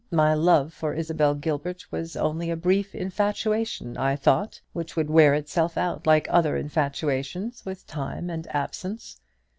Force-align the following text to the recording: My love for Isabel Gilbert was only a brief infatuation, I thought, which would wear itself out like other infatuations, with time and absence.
My 0.09 0.33
love 0.33 0.73
for 0.73 0.95
Isabel 0.95 1.35
Gilbert 1.35 1.91
was 1.91 2.15
only 2.15 2.49
a 2.49 2.55
brief 2.55 2.95
infatuation, 2.95 3.97
I 3.97 4.15
thought, 4.15 4.59
which 4.73 4.95
would 4.95 5.11
wear 5.11 5.35
itself 5.35 5.77
out 5.77 6.07
like 6.07 6.25
other 6.31 6.57
infatuations, 6.57 7.63
with 7.67 7.85
time 7.85 8.27
and 8.27 8.47
absence. 8.49 9.21